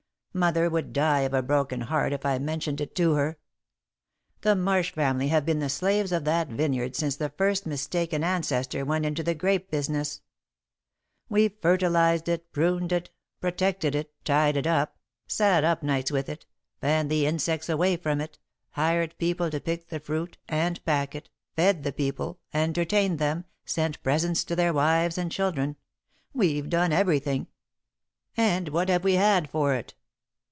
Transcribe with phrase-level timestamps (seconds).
[0.33, 3.37] Mother would die of a broken heart if I mentioned it to her.
[4.43, 8.85] The Marsh family have been the slaves of that vineyard since the first mistaken ancestor
[8.85, 10.21] went into the grape business.
[11.27, 13.09] We've fertilised it, pruned it,
[13.41, 16.45] protected it, tied it up, sat up nights with it,
[16.79, 18.39] fanned the insects away from it,
[18.69, 24.01] hired people to pick the fruit and pack it, fed the people, entertained them, sent
[24.01, 25.75] presents to their wives and children
[26.33, 27.47] we've done everything!
[28.37, 29.93] And what have we had for it?